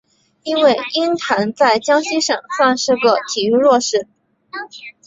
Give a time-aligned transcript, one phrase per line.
[0.41, 4.07] 因为鹰潭在江西省算是个体育弱市。